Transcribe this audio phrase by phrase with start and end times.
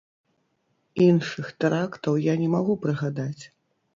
[1.07, 3.43] Іншых тэрактаў я не магу прыгадаць.